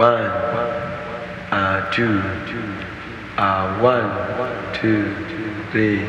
One, 0.00 0.08
uh, 1.52 1.90
two, 1.92 2.22
uh, 3.36 3.80
one, 3.82 4.08
two, 4.72 5.14
three. 5.72 6.00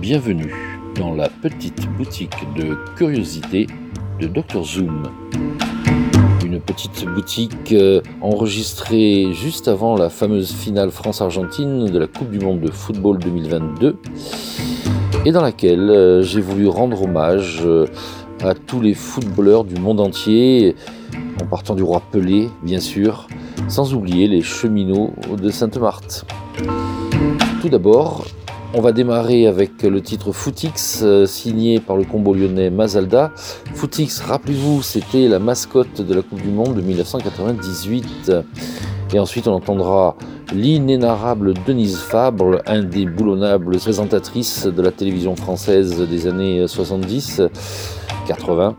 Bienvenue 0.00 0.52
dans 0.96 1.14
la 1.14 1.28
petite 1.28 1.88
boutique 1.90 2.52
de 2.56 2.74
curiosité 2.96 3.68
de 4.20 4.26
Dr 4.26 4.62
Zoom. 4.62 5.04
Une 6.44 6.60
petite 6.60 7.06
boutique 7.06 7.72
euh, 7.72 8.02
enregistrée 8.20 9.32
juste 9.32 9.66
avant 9.66 9.96
la 9.96 10.10
fameuse 10.10 10.52
finale 10.52 10.90
France-Argentine 10.90 11.86
de 11.86 11.98
la 11.98 12.06
Coupe 12.06 12.30
du 12.30 12.38
Monde 12.38 12.60
de 12.60 12.70
football 12.70 13.18
2022 13.18 13.96
et 15.24 15.32
dans 15.32 15.40
laquelle 15.40 15.88
euh, 15.88 16.22
j'ai 16.22 16.40
voulu 16.40 16.68
rendre 16.68 17.02
hommage 17.02 17.62
euh, 17.64 17.86
à 18.42 18.54
tous 18.54 18.80
les 18.80 18.94
footballeurs 18.94 19.64
du 19.64 19.76
monde 19.76 20.00
entier, 20.00 20.76
en 21.42 21.46
partant 21.46 21.74
du 21.74 21.82
roi 21.82 22.02
Pelé, 22.12 22.48
bien 22.62 22.80
sûr, 22.80 23.26
sans 23.68 23.94
oublier 23.94 24.28
les 24.28 24.42
cheminots 24.42 25.12
de 25.40 25.50
Sainte-Marthe. 25.50 26.26
Tout 27.60 27.68
d'abord, 27.68 28.24
on 28.72 28.80
va 28.80 28.92
démarrer 28.92 29.46
avec 29.46 29.82
le 29.82 30.00
titre 30.00 30.32
Footix, 30.32 31.00
euh, 31.02 31.26
signé 31.26 31.80
par 31.80 31.96
le 31.96 32.04
combo 32.04 32.34
lyonnais 32.34 32.70
Mazalda. 32.70 33.32
Footix, 33.74 34.20
rappelez-vous, 34.20 34.82
c'était 34.82 35.28
la 35.28 35.38
mascotte 35.38 36.00
de 36.00 36.14
la 36.14 36.22
Coupe 36.22 36.40
du 36.40 36.50
Monde 36.50 36.74
de 36.74 36.80
1998. 36.80 38.32
Et 39.12 39.18
ensuite, 39.18 39.48
on 39.48 39.54
entendra 39.54 40.16
l'inénarrable 40.52 41.54
Denise 41.66 41.98
Fabre, 41.98 42.62
indéboulonnable 42.66 43.76
présentatrice 43.78 44.66
de 44.66 44.82
la 44.82 44.92
télévision 44.92 45.34
française 45.34 46.00
des 46.08 46.28
années 46.28 46.64
70-80 46.64 48.74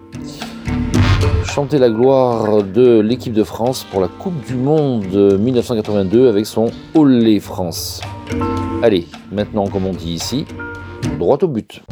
chanter 1.44 1.80
la 1.80 1.89
gloire 1.89 2.64
de 2.64 3.02
l'équipe 3.02 3.33
de 3.33 3.44
France 3.44 3.86
pour 3.92 4.00
la 4.00 4.08
Coupe 4.08 4.45
du 4.45 4.55
Monde 4.55 5.38
1982 5.38 6.30
avec 6.30 6.45
son 6.45 6.72
Olé 6.95 7.42
France. 7.42 8.00
Allez, 8.83 9.05
maintenant 9.31 9.67
comme 9.67 9.85
on 9.85 9.93
dit 9.93 10.13
ici, 10.13 10.45
droit 11.19 11.37
au 11.43 11.47
but. 11.47 11.83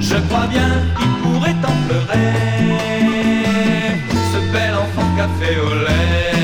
Je 0.00 0.16
crois 0.28 0.46
bien 0.46 0.68
qu'il 0.98 1.12
pourrait 1.22 1.56
en 1.64 1.76
pleurer, 1.86 2.32
ce 4.32 4.52
bel 4.52 4.74
enfant 4.74 5.08
café 5.16 5.58
au 5.58 5.74
lait. 5.74 6.39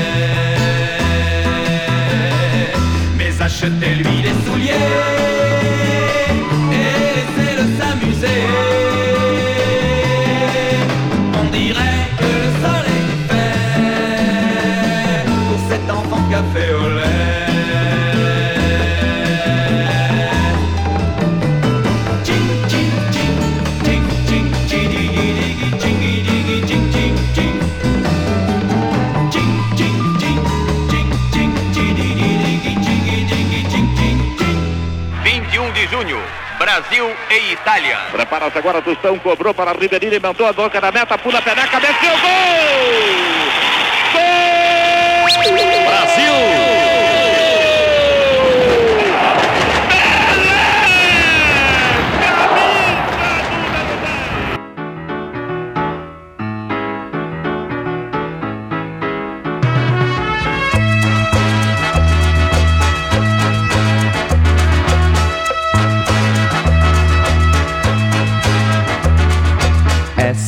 Itália. 37.87 37.97
Prepara-se 38.11 38.57
agora, 38.57 38.81
Tostão 38.81 39.17
cobrou 39.19 39.53
para 39.53 39.71
Ribeirinho, 39.71 40.15
inventou 40.15 40.45
a 40.45 40.53
boca 40.53 40.81
da 40.81 40.91
meta, 40.91 41.17
pula 41.17 41.39
a 41.39 41.41
peneca, 41.41 41.79
desceu! 41.79 42.11
Gol! 42.11 43.46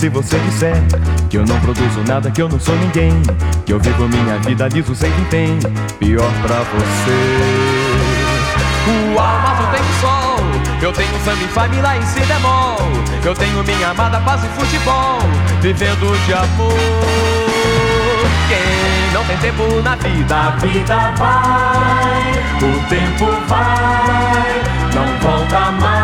Se 0.09 0.15
você 0.15 0.39
disser 0.39 0.75
que 1.29 1.37
eu 1.37 1.45
não 1.45 1.59
produzo 1.59 2.01
nada, 2.07 2.31
que 2.31 2.41
eu 2.41 2.49
não 2.49 2.59
sou 2.59 2.75
ninguém, 2.77 3.11
que 3.63 3.71
eu 3.71 3.79
vivo 3.79 4.09
minha 4.09 4.39
vida 4.39 4.67
liso 4.67 4.95
sem 4.95 5.11
quem 5.11 5.25
tem, 5.25 5.59
pior 5.99 6.31
pra 6.41 6.55
você. 6.55 7.13
Uau, 9.13 9.39
mas 9.43 9.59
tenho 9.69 9.93
sol, 10.01 10.37
eu 10.81 10.91
tenho 10.93 11.23
samba 11.23 11.43
em 11.43 11.47
família 11.49 11.95
em 11.95 12.01
si 12.07 12.21
bemol, 12.21 12.79
eu 13.23 13.35
tenho 13.35 13.63
minha 13.63 13.89
amada 13.89 14.19
paz 14.21 14.43
e 14.43 14.47
futebol, 14.47 15.19
vivendo 15.61 16.25
de 16.25 16.33
amor. 16.33 16.73
Quem 18.47 19.13
não 19.13 19.23
tem 19.25 19.37
tempo 19.37 19.81
na 19.83 19.95
vida, 19.95 20.35
a 20.35 20.49
vida 20.55 21.13
vai, 21.19 22.31
o 22.67 22.89
tempo 22.89 23.27
vai, 23.47 24.63
não 24.91 25.19
volta 25.19 25.71
mais. 25.73 25.89
que 25.89 25.98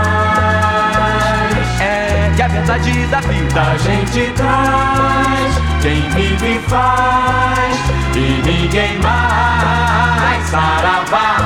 a 2.46 2.48
verdade 2.48 3.08
da 3.08 3.20
vida 3.22 3.62
a 3.62 3.78
gente 3.78 4.32
traz. 4.34 5.56
Quem 5.82 6.02
vive 6.12 6.60
faz 6.68 7.76
e 8.16 8.42
ninguém 8.46 9.00
mais. 9.00 10.46
Saravá. 10.48 11.38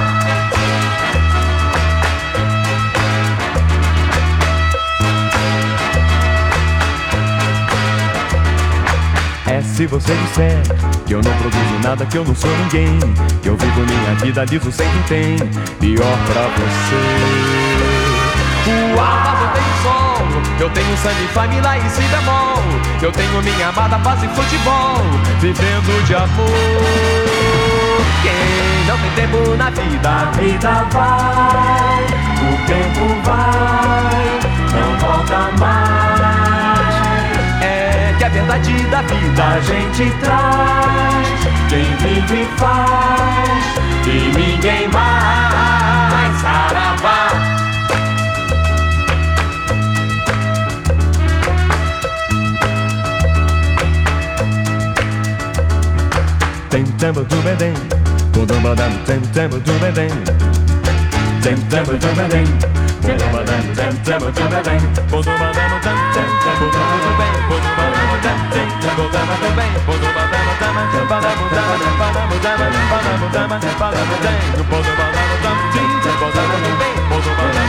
É 9.47 9.61
se 9.61 9.87
você 9.87 10.13
disser 10.13 10.61
que 11.05 11.13
eu 11.13 11.21
não 11.21 11.31
produzo 11.37 11.79
nada, 11.81 12.05
que 12.05 12.17
eu 12.17 12.25
não 12.25 12.35
sou 12.35 12.51
ninguém, 12.57 12.99
que 13.41 13.47
eu 13.47 13.55
vivo 13.55 13.81
minha 13.81 14.15
vida 14.15 14.43
liso 14.43 14.69
sem 14.69 14.87
quem 15.07 15.37
tem, 15.37 15.37
pior 15.79 16.17
pra 16.27 16.41
você. 16.57 17.59
Uau, 18.97 19.38
eu 20.59 20.69
tenho 20.69 20.97
sangue, 20.97 21.27
família 21.33 21.77
e 21.77 21.89
si 21.89 22.01
bemol. 22.03 22.63
Eu 23.01 23.11
tenho 23.11 23.41
minha 23.41 23.69
amada 23.69 23.97
paz 23.99 24.21
e 24.23 24.27
futebol, 24.27 24.97
vivendo 25.39 26.05
de 26.05 26.15
amor. 26.15 27.39
Quem 28.21 28.85
não 28.87 28.97
tem 28.97 29.11
tempo 29.11 29.55
na 29.55 29.69
vida, 29.69 30.09
a 30.09 30.25
vida 30.37 30.85
vai, 30.91 32.03
o 32.43 32.57
tempo 32.67 33.05
vai, 33.23 34.39
não 34.73 34.97
volta 34.99 35.49
mais. 35.59 36.95
É 37.61 38.13
que 38.17 38.23
a 38.25 38.29
verdade 38.29 38.73
da 38.87 39.01
vida 39.01 39.43
a 39.43 39.59
gente 39.61 40.11
traz. 40.19 40.99
Quem 41.69 41.95
vive 41.97 42.47
faz 42.57 43.79
e 44.05 44.37
ninguém 44.37 44.87
mais. 44.89 46.41
Saravá. 46.41 47.18
Tempo 56.99 57.23
do 57.23 57.35
bedem, 57.37 57.73
quando 58.33 58.61
badam 58.61 58.91
tem 59.05 59.21
tempo 59.21 59.57
do 59.59 59.71
bedem. 59.79 60.09
Tem 61.41 61.55
tempo 61.55 61.91
do 61.91 62.07
bedem, 62.13 62.43
quando 63.01 63.23
badam 63.31 63.61
tem 63.73 63.91
tempo 64.03 64.25
do 64.25 64.43
bedem. 64.49 64.79
Quando 65.09 65.31
badam 65.39 65.79
tem 65.79 65.95
tempo 66.11 66.59
do 66.59 66.75
bem, 67.17 67.33
quando 67.47 67.69
badam 67.77 68.19
tem 68.19 68.67
tempo 68.81 68.99
do 68.99 69.49
bem, 69.55 69.71
quando 69.85 70.07
badam 70.13 70.43
tem 70.59 71.07
badam 71.07 71.07
badam 71.07 71.37
badam 71.39 71.95
badam 71.99 72.27
badam 72.27 72.75
badam 72.89 73.15
badam 73.39 73.73
badam 73.79 74.07
tem 74.19 74.37
quando 74.67 74.91
badam 74.97 75.23
tem 75.71 75.87
tempo 76.03 76.27
do 76.35 76.77
bem, 76.79 76.95
quando 77.07 77.31
badam 77.37 77.68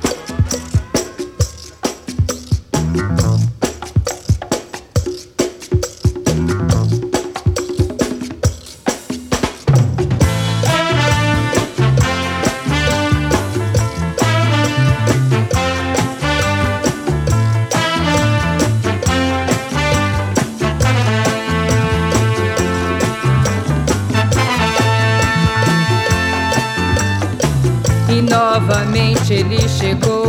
bem, 28.71 29.13
ele 29.29 29.67
chegou 29.67 30.25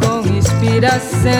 com 0.00 0.26
inspiração, 0.28 1.30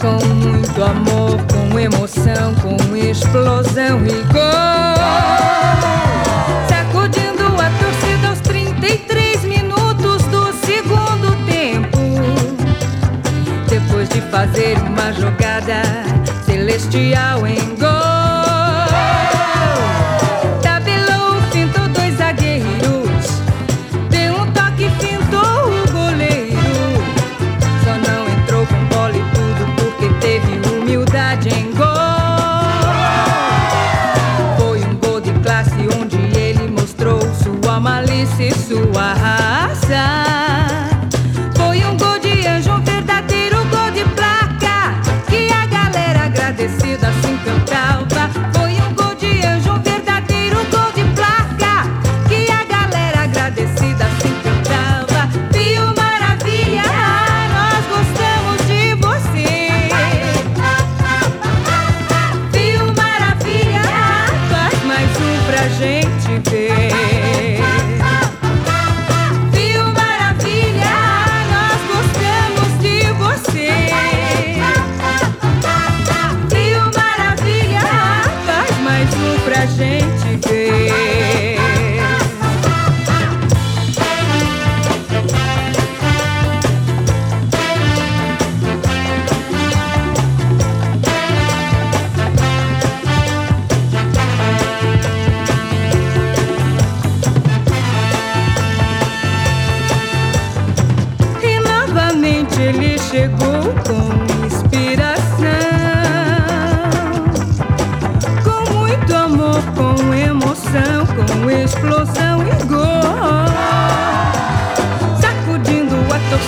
com 0.00 0.24
muito 0.26 0.82
amor, 0.82 1.36
com 1.52 1.78
emoção, 1.78 2.54
com 2.56 2.96
explosão 2.96 4.04
e 4.06 4.22
gol. 4.32 5.00
Sacudindo 6.68 7.44
a 7.44 7.70
torcida 7.78 8.28
aos 8.28 8.40
33 8.40 9.44
minutos 9.44 10.22
do 10.24 10.52
segundo 10.64 11.36
tempo. 11.46 11.98
Depois 13.68 14.08
de 14.08 14.20
fazer 14.22 14.78
uma 14.78 15.12
jogada 15.12 15.82
celestial 16.44 17.46
em 17.46 17.79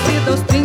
a 0.09 0.62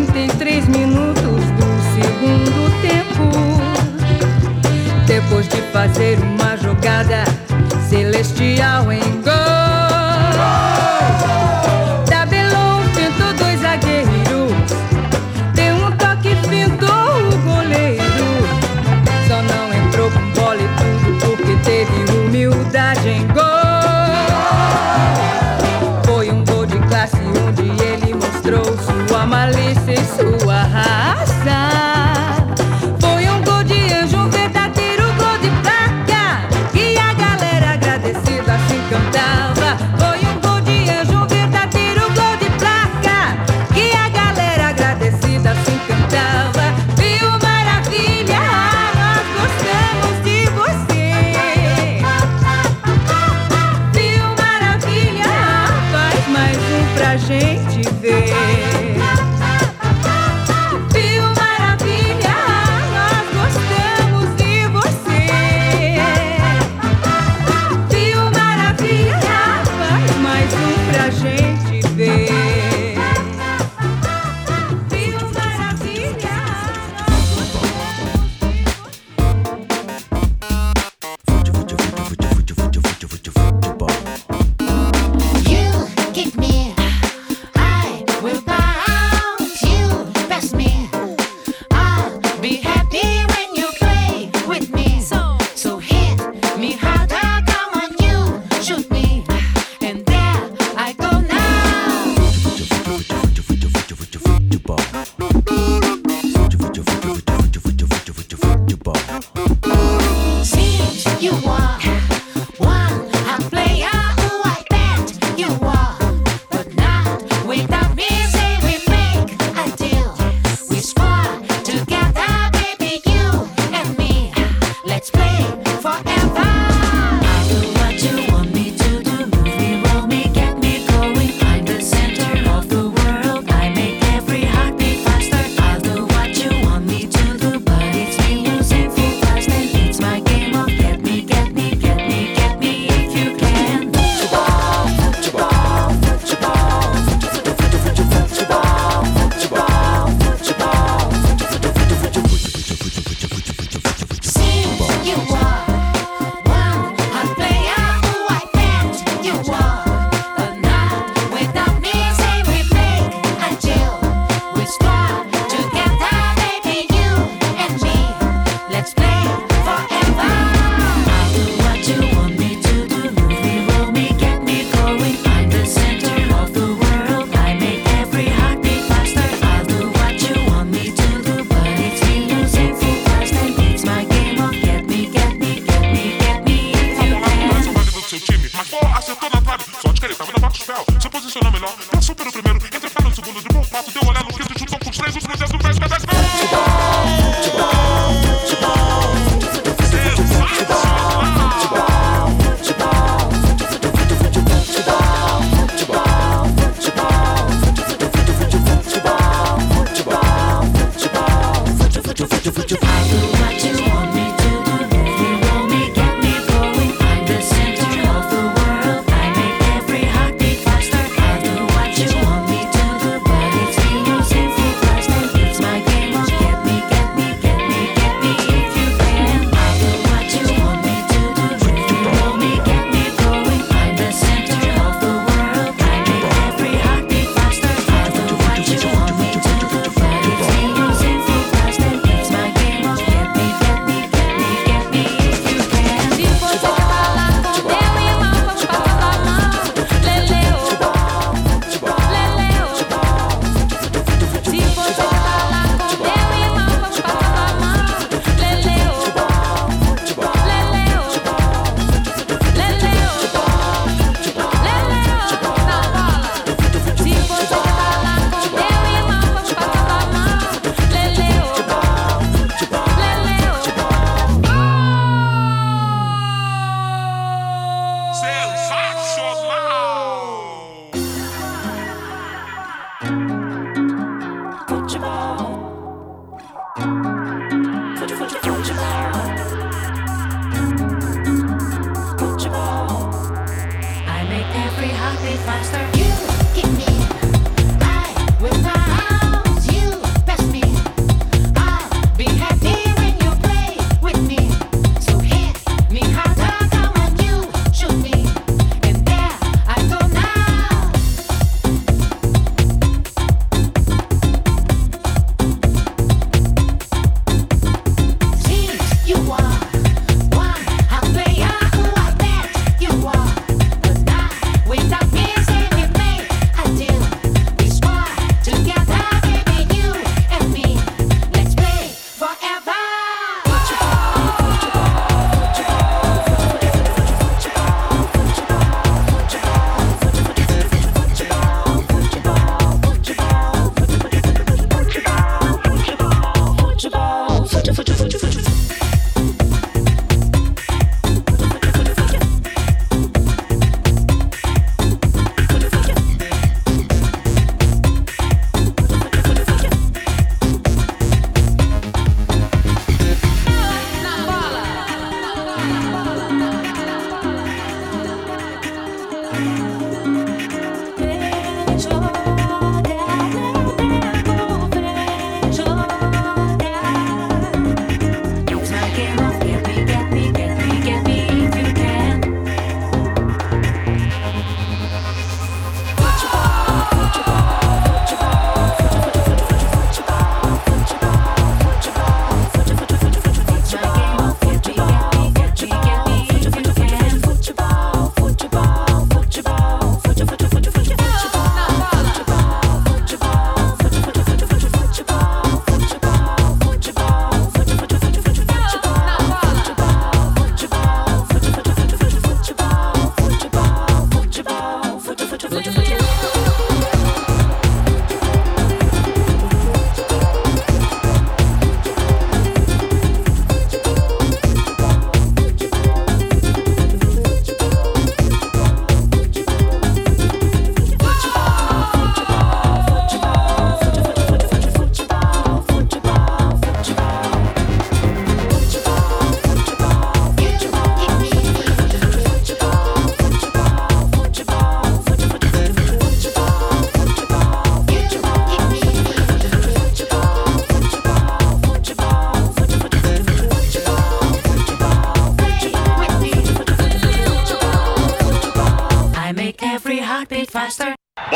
moi. 111.48 111.97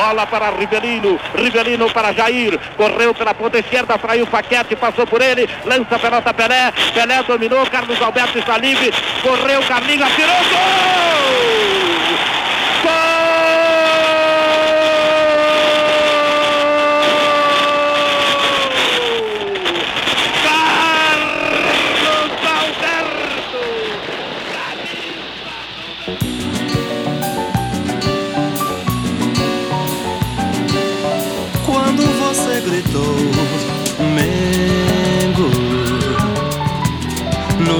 Bola 0.02 0.26
para 0.26 0.50
Rivelino, 0.50 1.20
Rivelino 1.36 1.88
para 1.94 2.12
Jair, 2.12 2.60
correu 2.76 3.14
pela 3.14 3.36
ponta 3.36 3.60
esquerda, 3.60 4.00
fraiu 4.00 4.26
Paquete, 4.26 4.76
passou 4.76 5.06
por 5.06 5.22
ele, 5.22 5.48
lança 5.64 5.96
a 5.96 6.00
pelota 6.00 6.34
Pelé, 6.34 6.74
Pelé 6.92 7.22
dominou, 7.22 7.64
Carlos 7.68 8.02
Alberto 8.02 8.40
está 8.40 8.58
livre, 8.58 8.92
correu, 9.22 9.62
Carlinhos, 9.68 10.12
atirou, 10.12 10.36
gol! 10.50 11.81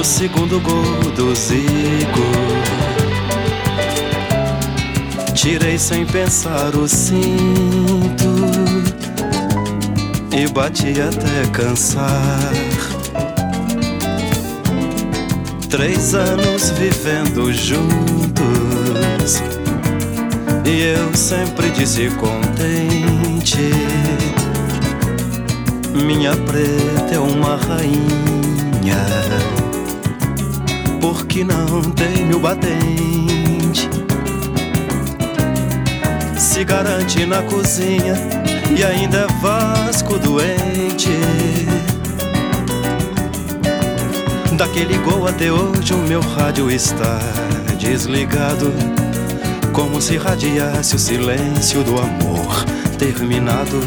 O 0.02 0.04
segundo 0.04 0.58
gol 0.58 1.12
do 1.14 1.32
Zico. 1.32 2.26
Tirei 5.32 5.78
sem 5.78 6.04
pensar 6.04 6.74
o 6.74 6.88
cinto 6.88 8.26
e 10.36 10.48
bati 10.48 11.00
até 11.00 11.48
cansar. 11.52 12.50
Três 15.70 16.16
anos 16.16 16.70
vivendo 16.70 17.52
juntos 17.52 19.40
e 20.64 20.96
eu 20.96 21.14
sempre 21.14 21.70
disse 21.70 22.10
contente. 22.18 23.70
Minha 25.94 26.34
preta 26.34 27.14
é 27.14 27.20
uma 27.20 27.54
rainha 27.54 29.61
porque 31.02 31.42
não 31.42 31.82
tem 31.82 32.24
meu 32.24 32.38
batente. 32.38 33.90
Se 36.38 36.64
garante 36.64 37.26
na 37.26 37.42
cozinha 37.42 38.14
e 38.78 38.84
ainda 38.84 39.18
é 39.18 39.26
Vasco 39.42 40.16
doente. 40.20 41.10
Daquele 44.56 44.96
gol 44.98 45.26
até 45.26 45.50
hoje 45.50 45.92
o 45.92 45.98
meu 45.98 46.20
rádio 46.20 46.70
está 46.70 47.18
desligado. 47.80 48.72
Como 49.72 50.00
se 50.00 50.16
radiasse 50.16 50.94
o 50.94 50.98
silêncio 50.98 51.82
do 51.82 51.98
amor 51.98 52.64
terminado. 52.96 53.80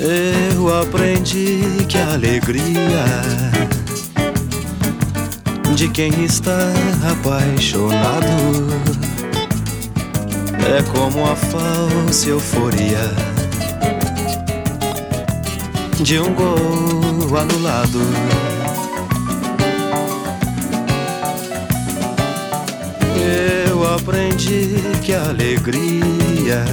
Eu 0.00 0.80
aprendi 0.80 1.86
que 1.88 1.96
a 1.98 2.14
alegria 2.14 3.04
de 5.74 5.88
quem 5.88 6.24
está 6.24 6.68
apaixonado. 7.10 8.26
É 10.76 10.82
como 10.92 11.24
a 11.24 11.36
falsa 11.36 12.28
euforia 12.28 13.00
de 16.00 16.18
um 16.18 16.34
gol 16.34 17.38
anulado. 17.38 18.00
Eu 23.68 23.94
aprendi 23.94 24.74
que 25.02 25.12
a 25.14 25.28
alegria 25.28 26.64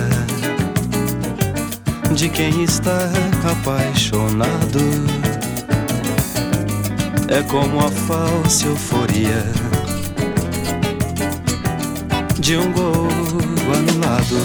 de 2.15 2.29
quem 2.29 2.63
está 2.63 3.09
apaixonado 3.43 5.18
é 7.29 7.43
como 7.43 7.79
a 7.79 7.89
falsa 7.91 8.65
euforia 8.65 9.45
de 12.39 12.57
um 12.57 12.71
gol 12.71 13.07
anulado. 13.77 14.35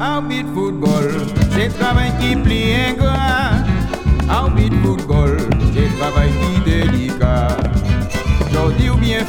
I'll 0.00 0.20
beat 0.20 0.46
football, 0.52 1.02
c'est 1.54 1.68
travail 1.78 2.12
qui. 2.18 2.63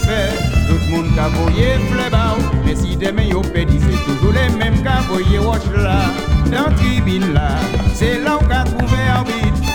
Tout 0.06 0.78
le 0.86 0.92
monde 0.92 1.18
a 1.18 1.30
voyé 1.30 1.78
plein 1.90 2.10
de 2.10 2.66
mais 2.66 2.76
si 2.76 2.96
demain 2.96 3.24
il 3.24 3.30
y 3.30 3.32
a 3.32 3.42
c'est 3.44 4.06
toujours 4.06 4.34
les 4.34 4.56
mêmes 4.56 4.76
qui 4.76 4.88
ont 4.88 5.02
voyé. 5.10 5.40
Dans 6.52 6.52
la 6.52 6.76
tribune, 6.76 7.40
c'est 7.96 8.20
là 8.20 8.38
où 8.38 8.46
il 8.46 8.50
y 8.50 8.54
a 8.54 8.64
trouvé 8.64 9.02
un 9.10 9.24
vide. 9.24 9.66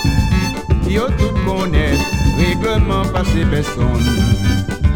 Il 0.87 0.93
y 0.93 0.99
a 0.99 1.07
tout 1.07 1.35
le 1.35 1.43
monde 1.43 1.73
qui 1.73 1.73
connaît, 1.73 1.97
réglement 2.39 3.03
pas 3.13 3.25
ces 3.25 3.45
personnes. 3.45 4.07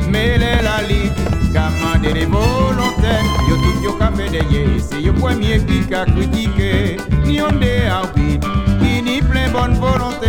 Mais 0.09 0.38
les 0.38 0.62
la 0.62 0.87
ligue 0.87 1.12
qui 1.51 1.59
a 1.59 1.99
des 1.99 2.27
volontaires. 2.27 3.25
Il 3.42 3.49
y 3.49 3.53
a 3.53 3.57
tout 3.57 3.73
le 3.75 3.88
monde 3.88 3.99
qui 3.99 4.05
a 4.05 4.12
fait 4.12 4.31
des 4.31 4.55
yeux, 4.55 4.79
c'est 4.79 5.01
le 5.01 5.12
premier 5.14 5.59
qui 5.59 5.94
a 5.94 6.05
critiqué. 6.05 6.97
Il 7.25 7.33
y 7.33 7.40
a 7.40 7.51
des 7.51 7.87
arbitres 7.90 8.49
qui 8.81 9.03
n'y 9.03 9.20
ont 9.20 9.25
pas 9.27 9.47
de 9.47 9.53
bonne 9.53 9.75
volonté, 9.81 10.29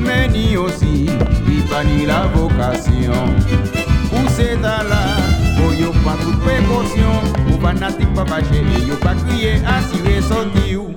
mais 0.00 0.28
ni 0.28 0.56
aussi 0.56 1.10
bannit 1.70 2.06
la 2.06 2.26
vocation. 2.34 3.12
Poussez 4.10 4.56
à 4.62 4.82
la, 4.84 5.60
pour 5.60 5.72
yo 5.74 5.90
pas 6.04 6.16
toute 6.22 6.40
précaution, 6.40 7.12
pour 7.46 7.60
fanatique 7.60 8.12
pas 8.14 8.26
fâché, 8.26 8.62
et 8.78 8.86
yo 8.86 8.96
pas 8.96 9.14
crier, 9.14 9.54
assurer, 9.66 10.20
sortir. 10.22 10.93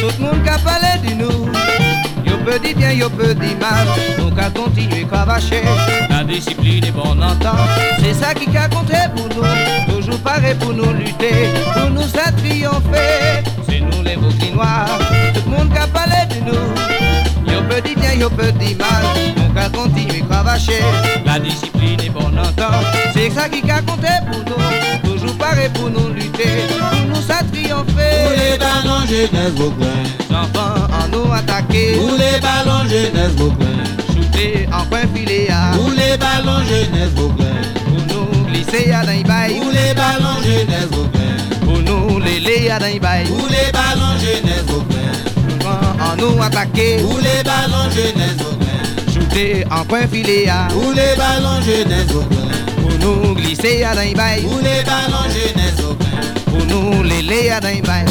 Tout 0.00 0.12
le 0.18 0.24
monde 0.24 0.42
qui 0.42 0.48
a 0.50 0.58
parlé 0.58 1.08
de 1.08 1.14
nous. 1.14 1.48
Yo 2.24 2.36
peut 2.44 2.58
dire 2.58 2.76
bien, 2.76 2.92
yo 2.92 3.08
peut 3.08 3.34
dire 3.34 3.56
mal, 3.60 3.86
nous 4.18 4.30
qu'à 4.30 4.50
continuer 4.50 5.04
cravacher. 5.04 5.62
La 6.08 6.24
discipline 6.24 6.84
est 6.84 6.90
bon 6.90 7.20
entend, 7.22 7.56
c'est 7.98 8.14
ça 8.14 8.34
qui 8.34 8.56
a 8.56 8.68
compté 8.68 8.96
pour 9.14 9.28
nous. 9.28 9.94
Toujours 9.94 10.18
pareil 10.20 10.54
pour 10.54 10.72
nous 10.72 10.92
lutter, 10.92 11.48
pour 11.74 11.90
nous 11.90 12.02
faire 12.02 12.34
triompher. 12.36 13.42
C'est 13.68 13.80
nous 13.80 14.02
les 14.02 14.16
Vauclinois, 14.16 14.86
tout 15.34 15.42
le 15.44 15.56
monde 15.56 15.72
qui 15.72 15.78
a 15.78 15.86
parlé 15.86 16.26
de 16.30 16.50
nous. 16.50 17.52
Yo 17.52 17.62
peut 17.68 17.80
dire 17.82 17.98
bien, 17.98 18.14
yo 18.14 18.30
peut 18.30 18.52
dire 18.52 18.76
mal, 18.78 19.04
nous 19.36 19.54
qu'à 19.54 19.68
continuer 19.68 20.24
cravacher. 20.28 20.82
La 21.24 21.38
discipline 21.38 22.00
est 22.00 22.10
bon 22.10 22.26
entend, 22.38 22.76
c'est 23.12 23.30
ça 23.30 23.48
qui 23.48 23.70
a 23.70 23.80
compté 23.82 24.08
pour 24.30 24.40
nous. 24.40 25.19
Pour 25.74 25.88
nous 25.88 26.12
lutter, 26.12 26.66
pour 26.68 27.06
nous 27.08 27.22
faire 27.22 27.44
triompher. 27.50 28.26
Où 28.26 28.30
les 28.30 28.58
ballons 28.58 29.06
jeunesse 29.06 29.52
Vauclin 29.56 29.86
enfants 30.30 30.86
en 30.92 31.08
nous 31.08 31.32
attaquer. 31.32 31.98
Où 31.98 32.10
les 32.10 32.38
ballons 32.40 32.86
jeunesse 32.88 33.32
Vauclin 33.36 33.84
Shooter 34.14 34.68
en 34.72 34.84
coin 34.84 35.06
filet 35.14 35.48
à. 35.50 35.72
Où 35.78 35.90
les 35.90 36.16
ballons 36.18 36.62
jeunesse 36.64 37.10
Vauclin 37.16 37.46
Pour 37.84 38.16
nous 38.16 38.44
glisser 38.46 38.92
à 38.92 39.02
bail. 39.02 39.60
Où 39.60 39.70
les 39.70 39.94
ballons 39.94 40.42
jeunesse 40.42 40.88
Vauclin 40.90 41.64
Pour 41.64 41.78
nous 41.78 42.18
léler 42.20 42.70
à 42.70 42.78
bail. 42.78 43.26
Où 43.30 43.46
les 43.48 43.72
ballons 43.72 44.18
jeunesse 44.18 44.64
Enfants 45.58 46.12
en 46.12 46.16
nous 46.16 46.42
attaquer. 46.42 47.02
Où 47.02 47.16
les 47.16 47.42
ballons 47.42 47.90
jeunesse 47.90 48.36
Vauclin 48.38 49.12
Shooter 49.12 49.64
en 49.70 49.84
coin 49.84 50.06
filet 50.06 50.48
à. 50.48 50.68
Où 50.74 50.92
les 50.92 51.16
ballons 51.16 51.62
jeunesse 51.62 52.12
Pour 52.12 52.49
nous 53.00 53.34
glisser 53.34 53.82
à 53.84 53.94
d'un 53.94 54.12
bail. 54.12 54.44
Où 54.46 54.58
les 54.58 54.82
ballons 54.84 55.28
jeunesse 55.28 55.80
Vauclin 55.80 56.20
Pour 56.46 56.64
nous 56.66 57.02
léler 57.02 57.50
à 57.50 57.60
d'un 57.60 57.80
bail. 57.80 58.04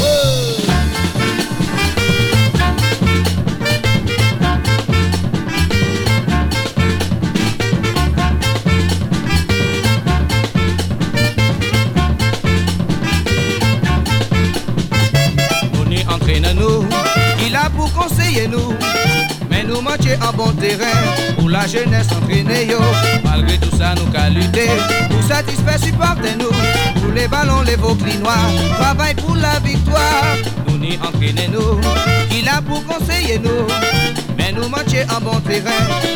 Nous 19.79 19.85
manquons 19.85 20.27
en 20.27 20.33
bon 20.33 20.51
terrain 20.53 20.85
pour 21.37 21.49
la 21.49 21.65
jeunesse 21.65 22.07
entraînée 22.11 22.65
yo. 22.65 22.79
Malgré 23.23 23.57
tout 23.57 23.75
ça, 23.77 23.95
nous 23.95 24.11
qu'à 24.11 24.29
lutter 24.29 24.67
pour 25.09 25.23
satisfaire 25.23 25.79
supporter 25.79 26.35
nous. 26.37 27.01
Pour 27.01 27.11
les 27.13 27.27
ballons, 27.27 27.61
les 27.61 27.75
Vauclinois, 27.75 28.33
travail 28.77 29.15
pour 29.15 29.35
la 29.35 29.59
victoire. 29.59 30.35
Nous 30.67 30.77
n'y 30.77 30.97
entraînez 30.97 31.49
nous, 31.51 31.79
il 32.31 32.47
a 32.49 32.61
pour 32.61 32.83
conseiller 32.85 33.39
nous. 33.39 33.67
Mais 34.37 34.51
nous 34.51 34.67
manquons 34.67 35.15
en 35.15 35.21
bon 35.21 35.39
terrain 35.41 35.71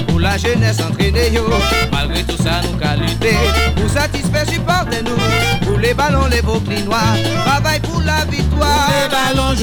pour 0.07 0.19
la 0.19 0.37
jeunesse 0.37 0.79
entraînée 0.81 1.31
yo. 1.31 1.43
Malgré 1.91 2.23
tout 2.23 2.41
ça, 2.41 2.61
nous 2.63 2.77
qu'à 2.77 2.95
lutter 2.95 3.37
pour 3.75 3.89
satisfaire 3.89 4.49
supporter 4.49 5.03
nous. 5.03 5.65
Pour 5.65 5.77
les 5.77 5.93
ballons, 5.93 6.27
les 6.27 6.41
Vauclinois, 6.41 6.97
travail 7.45 7.79
pour 7.79 8.01
la 8.01 8.25
victoire. 8.25 8.89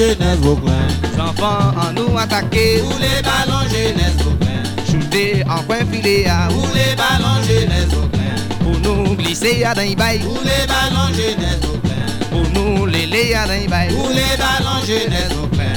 Jeunesse 0.01 0.39
Vauclin 0.41 0.89
enfants 1.19 1.75
en 1.77 1.93
nous 1.93 2.17
attaquer. 2.17 2.81
Où 2.81 2.89
les 2.99 3.21
ballons 3.23 3.69
jeunesse 3.69 4.17
Vauclin 4.25 4.63
Shooter 4.91 5.45
en 5.47 5.63
coin 5.65 5.85
filet 5.93 6.27
à. 6.27 6.49
Où 6.51 6.63
les 6.73 6.97
ballons 6.97 7.43
jeunesse 7.47 7.89
Vauclin 7.91 8.35
Pour 8.61 8.81
nous 8.81 9.15
glisser 9.15 9.63
à 9.63 9.75
d'un 9.75 9.93
bail. 9.93 10.23
Où 10.27 10.39
les 10.43 10.67
ballons 10.67 11.13
jeunesse 11.13 11.61
Vauclin 11.61 12.07
Pour 12.31 12.49
nous 12.55 12.87
léler 12.87 13.35
à 13.35 13.47
d'un 13.47 13.67
bail. 13.69 13.93
Où 13.93 14.09
les 14.09 14.39
ballons 14.39 14.83
jeunesse 14.87 15.35
Vauclin 15.35 15.75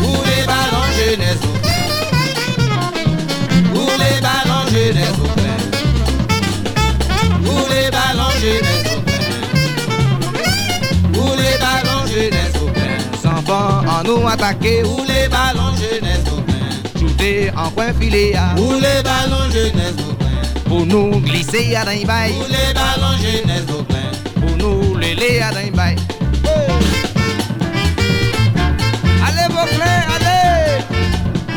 Où 0.00 0.22
les 0.24 0.46
ballons 0.46 0.90
jeunesse 0.96 1.44
Où 3.74 3.86
les 4.02 4.20
ballons 4.22 4.66
jeunesse 4.72 5.18
Où 7.44 7.58
les 7.68 7.90
ballons 7.90 8.32
jeunesse 8.40 8.79
nous 14.02 14.26
attaquer. 14.28 14.82
Où 14.84 15.04
les 15.04 15.28
ballons 15.28 15.74
jeunesse 15.76 16.24
Vauclin 16.26 16.98
Shooter 16.98 17.52
en 17.56 17.70
coin 17.70 17.92
filet 17.98 18.34
à. 18.34 18.54
Où 18.58 18.72
les 18.74 19.02
ballons 19.02 19.50
jeunesse 19.50 19.94
Vauclin 19.96 20.62
Pour 20.66 20.86
nous 20.86 21.20
glisser 21.20 21.74
à 21.74 21.84
d'un. 21.84 21.92
Où 21.94 22.44
les 22.48 22.74
ballons 22.74 23.16
jeunesse 23.18 23.66
Vauclin 23.66 24.10
Pour 24.40 24.56
nous 24.56 24.96
léler 24.96 25.40
à 25.40 25.52
d'un. 25.52 25.96
Allez 29.26 29.48
Vauclin, 29.48 29.98
allez 30.14 30.84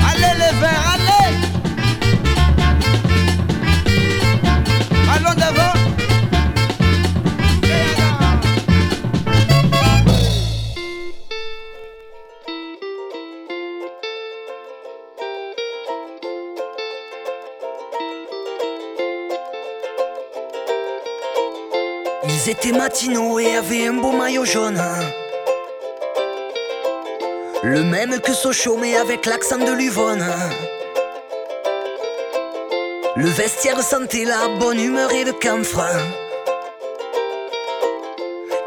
Allez 0.10 0.34
les 0.38 0.54
verts, 0.60 0.86
allez 0.94 1.32
Allons 5.16 5.36
devant 5.36 5.73
Ils 22.64 22.70
étaient 22.70 22.78
matinaux 22.78 23.40
et 23.40 23.58
avaient 23.58 23.88
un 23.88 23.94
beau 23.94 24.12
maillot 24.12 24.46
jaune. 24.46 24.82
Le 27.62 27.84
même 27.84 28.22
que 28.22 28.32
Sochaux, 28.32 28.78
mais 28.78 28.96
avec 28.96 29.26
l'accent 29.26 29.58
de 29.58 29.72
Luvonne. 29.72 30.26
Le 33.18 33.28
vestiaire 33.28 33.82
sentait 33.82 34.24
la 34.24 34.48
bonne 34.60 34.80
humeur 34.80 35.12
et 35.12 35.26
le 35.26 35.34
camphre. 35.34 35.84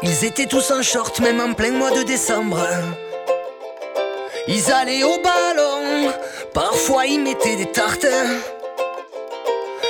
Ils 0.03 0.25
étaient 0.25 0.45
tous 0.45 0.69
en 0.69 0.83
short, 0.83 1.19
même 1.19 1.41
en 1.41 1.53
plein 1.53 1.71
mois 1.71 1.91
de 1.91 2.03
décembre. 2.03 2.59
Ils 4.47 4.71
allaient 4.71 5.03
au 5.03 5.17
ballon, 5.17 6.11
parfois 6.53 7.07
ils 7.07 7.21
mettaient 7.21 7.55
des 7.55 7.71
tartes. 7.71 8.05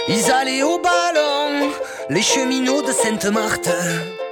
Ils 0.07 0.31
allaient 0.31 0.63
au 0.63 0.79
ballon, 0.79 1.71
les 2.09 2.21
cheminots 2.21 2.81
de 2.81 2.91
Sainte-Marthe. 2.91 4.26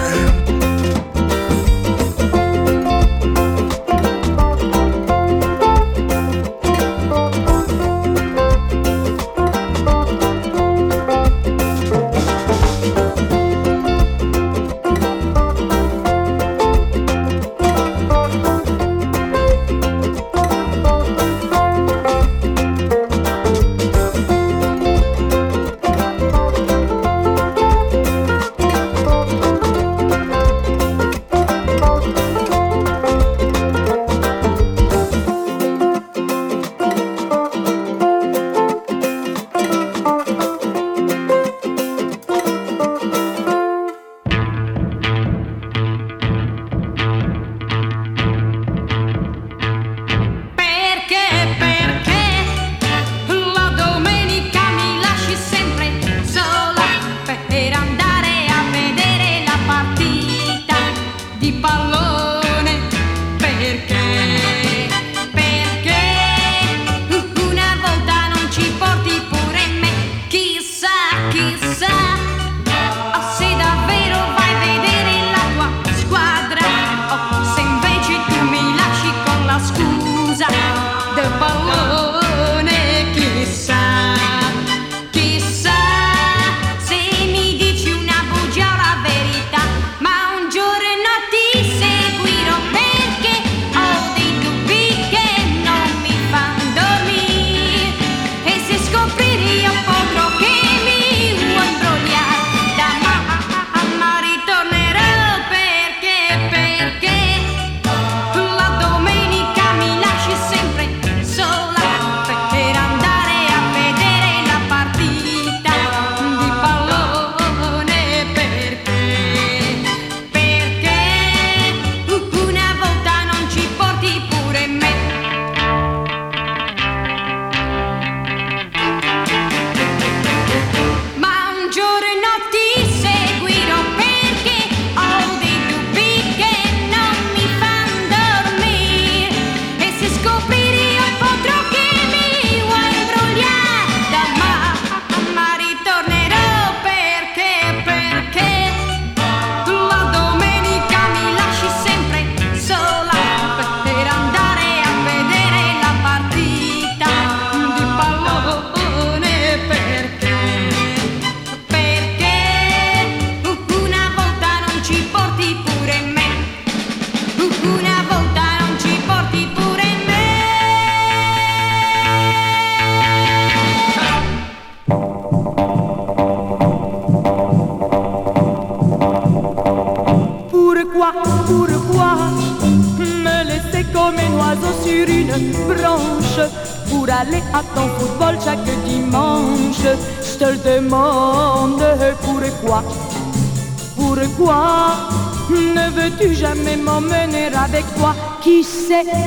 Yeah. 0.00 0.59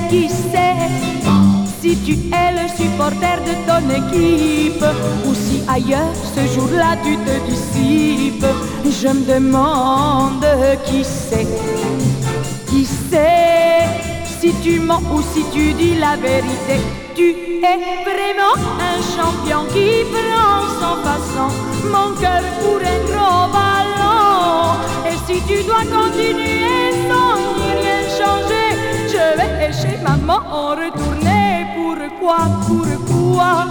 qui 0.10 0.28
sait 0.28 0.90
si 1.82 1.96
tu 2.06 2.14
es 2.14 2.52
le 2.52 2.68
supporter 2.68 3.38
de 3.48 3.54
ton 3.68 3.84
équipe 3.90 4.86
ou 5.26 5.34
si 5.34 5.64
ailleurs 5.68 6.14
ce 6.36 6.42
jour-là 6.54 6.98
tu 7.04 7.16
te 7.18 7.36
dissipes. 7.50 8.46
Je 9.02 9.08
me 9.08 9.26
demande 9.26 10.46
qui 10.86 11.04
sait, 11.04 11.48
qui 12.68 12.86
sait 12.86 13.88
si 14.40 14.54
tu 14.62 14.80
mens 14.80 15.02
ou 15.14 15.22
si 15.34 15.44
tu 15.54 15.74
dis 15.74 15.96
la 15.96 16.18
vérité. 16.18 16.78
Tu 17.16 17.30
es 17.72 17.80
vraiment 18.04 18.56
un 18.92 19.00
champion 19.16 19.66
qui 19.74 20.04
prend 20.12 20.68
sans 20.80 20.98
façon 21.08 21.48
mon 21.86 22.14
cœur 22.20 22.44
pour 22.62 22.80
un 22.82 23.02
robot. 23.18 23.73
pourquoi, 32.68 33.66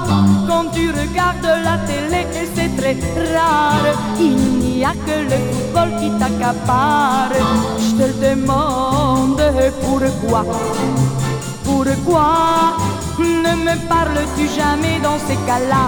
Quand 0.48 0.66
tu 0.72 0.90
regardes 0.90 1.52
la 1.64 1.78
télé 1.86 2.26
et 2.40 2.48
c'est 2.54 2.76
très 2.76 2.96
rare. 3.34 3.86
Il 4.18 4.36
n'y 4.58 4.84
a 4.84 4.92
que 4.92 5.16
le 5.30 5.38
football 5.52 5.90
qui 6.00 6.10
t'accapare. 6.18 7.32
Je 7.78 7.90
te 7.96 8.06
le 8.10 8.36
demande 8.36 9.42
pourquoi? 9.80 10.44
Pourquoi 11.64 12.76
ne 13.18 13.54
me 13.66 13.88
parles-tu 13.88 14.46
jamais 14.48 14.98
dans 15.02 15.18
ces 15.26 15.38
cas-là? 15.46 15.86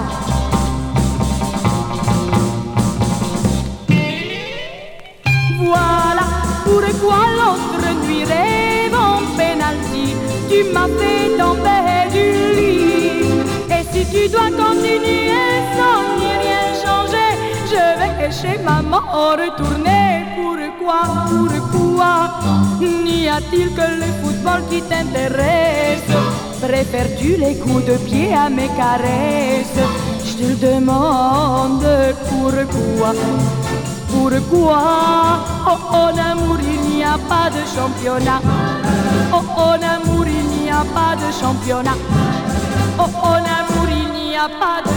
Voilà 5.60 6.26
pourquoi 6.64 7.20
l'autre 7.38 7.86
nuit 8.06 8.24
rêve 8.24 8.94
en 8.94 9.20
penalty 9.36 10.14
Tu 10.48 10.64
m'as 10.72 10.88
fait 10.98 11.36
tomber 11.38 11.93
tu 14.14 14.28
dois 14.28 14.48
continuer 14.64 15.58
sans 15.76 16.02
ni 16.20 16.30
rien 16.44 16.66
changer. 16.84 17.30
Je 17.66 17.84
vais 17.98 18.30
chez 18.30 18.58
maman 18.62 19.02
retourner. 19.10 20.22
Pourquoi, 20.36 21.02
pourquoi 21.72 22.30
N'y 22.78 23.28
a-t-il 23.28 23.74
que 23.74 23.86
le 24.02 24.08
football 24.22 24.60
qui 24.70 24.82
t'intéresse? 24.82 26.14
Préfères-tu 26.62 27.36
les 27.38 27.56
coups 27.56 27.86
de 27.86 27.96
pied 28.06 28.32
à 28.32 28.48
mes 28.48 28.68
caresses? 28.80 29.82
Je 30.24 30.32
te 30.44 30.50
demande 30.64 31.84
pourquoi 32.28 33.14
pourquoi? 34.14 34.82
Oh 35.66 35.70
en 35.90 36.12
oh, 36.14 36.30
amour 36.30 36.58
il 36.62 36.80
n'y 36.88 37.02
a 37.02 37.18
pas 37.28 37.50
de 37.50 37.62
championnat. 37.74 38.40
Oh 39.32 39.36
en 39.36 39.42
oh, 39.58 39.92
amour 39.94 40.24
il 40.24 40.62
n'y 40.62 40.70
a 40.70 40.84
pas 40.94 41.16
de 41.16 41.32
championnat. 41.32 41.96
Oh 42.96 43.10
oh, 43.24 43.53
amour, 44.44 44.84
il 44.86 44.93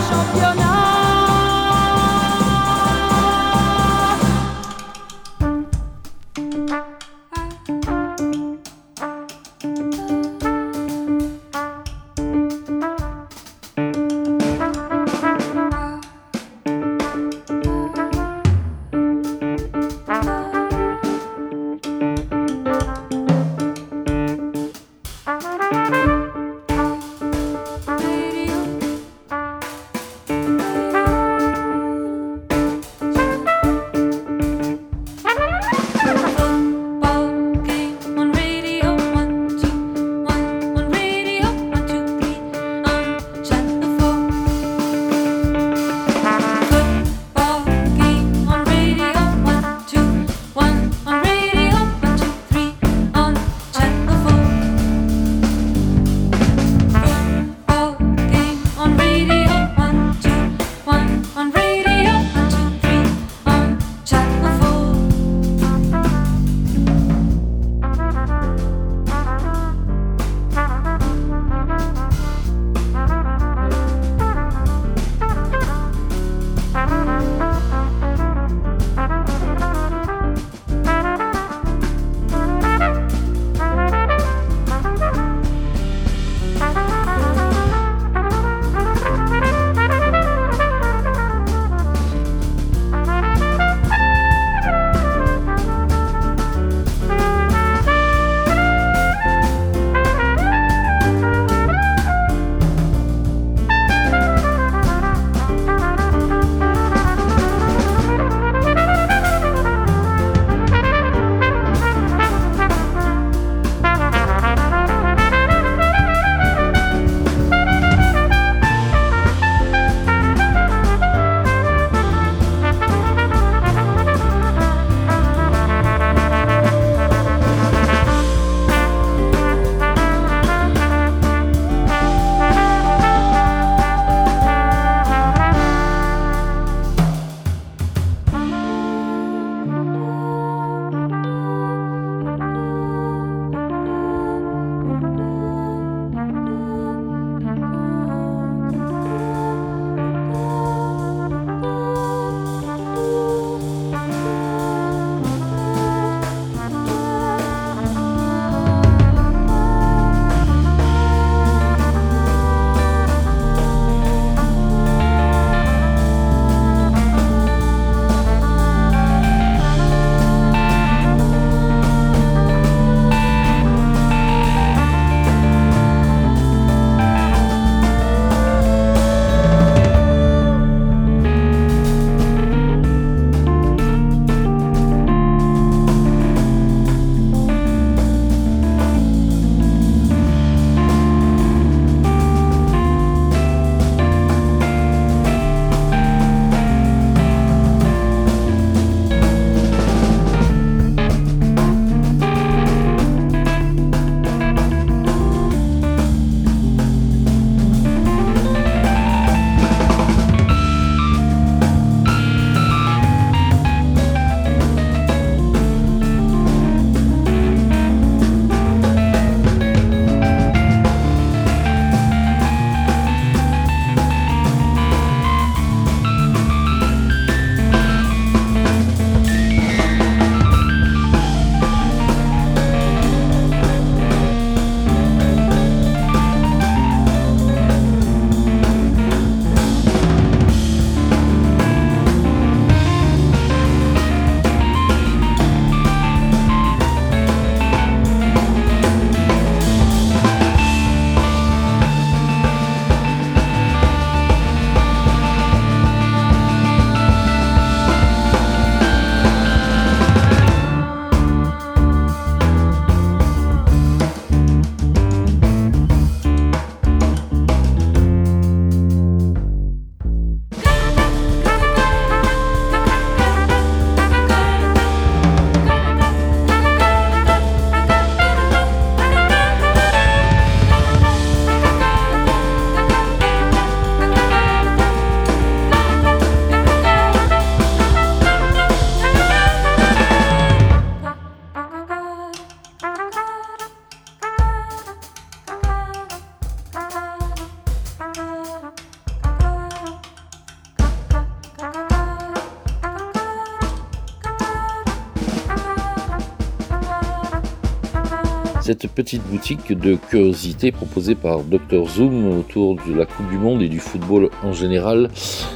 petite 308.86 309.24
boutique 309.24 309.78
de 309.78 309.96
curiosités 309.96 310.72
proposée 310.72 311.16
par 311.16 311.40
Dr 311.40 311.88
Zoom 311.88 312.38
autour 312.38 312.76
de 312.76 312.94
la 312.94 313.06
Coupe 313.06 313.28
du 313.30 313.38
Monde 313.40 313.64
et 313.64 313.70
du 313.70 313.80
football 313.80 314.30
en 314.44 314.54
général 314.54 315.10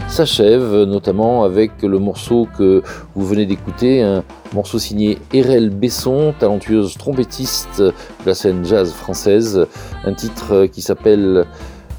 s'achève, 0.07 0.83
notamment 0.83 1.43
avec 1.43 1.83
le 1.83 1.99
morceau 1.99 2.47
que 2.57 2.81
vous 3.13 3.25
venez 3.25 3.45
d'écouter, 3.45 4.01
un 4.01 4.23
morceau 4.53 4.79
signé 4.79 5.19
Erel 5.33 5.69
Besson, 5.69 6.33
talentueuse 6.39 6.97
trompettiste 6.97 7.81
de 7.81 7.93
la 8.25 8.33
scène 8.33 8.65
jazz 8.65 8.91
française, 8.91 9.67
un 10.03 10.13
titre 10.13 10.65
qui 10.65 10.81
s'appelle 10.81 11.45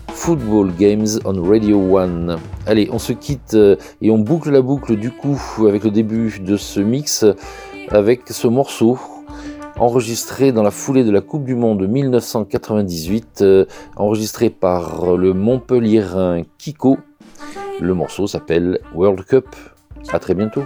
Football 0.08 0.72
Games 0.78 1.06
on 1.24 1.42
Radio 1.42 1.98
One. 1.98 2.38
Allez, 2.66 2.88
on 2.92 2.98
se 2.98 3.12
quitte 3.12 3.54
euh, 3.54 3.76
et 4.00 4.10
on 4.10 4.18
boucle 4.18 4.50
la 4.50 4.60
boucle 4.60 4.96
du 4.96 5.10
coup 5.10 5.40
avec 5.66 5.84
le 5.84 5.90
début 5.90 6.40
de 6.40 6.56
ce 6.56 6.80
mix 6.80 7.24
avec 7.90 8.22
ce 8.30 8.46
morceau 8.46 8.98
enregistré 9.78 10.52
dans 10.52 10.62
la 10.62 10.70
foulée 10.70 11.04
de 11.04 11.10
la 11.10 11.20
Coupe 11.20 11.44
du 11.44 11.54
Monde 11.54 11.86
1998, 11.86 13.40
euh, 13.42 13.64
enregistré 13.96 14.50
par 14.50 15.16
le 15.16 15.32
Montpellierin 15.32 16.42
Kiko. 16.58 16.98
Le 17.80 17.94
morceau 17.94 18.26
s'appelle 18.26 18.78
World 18.94 19.24
Cup. 19.24 19.46
À 20.12 20.18
très 20.18 20.34
bientôt. 20.34 20.64